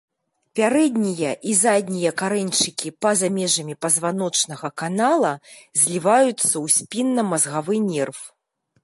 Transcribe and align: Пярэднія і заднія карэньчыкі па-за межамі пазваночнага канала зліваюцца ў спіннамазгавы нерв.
Пярэднія 0.59 1.31
і 1.49 1.51
заднія 1.63 2.13
карэньчыкі 2.21 2.91
па-за 3.05 3.29
межамі 3.37 3.75
пазваночнага 3.87 4.67
канала 4.83 5.33
зліваюцца 5.83 6.33
ў 6.33 6.65
спіннамазгавы 6.79 7.75
нерв. 7.93 8.17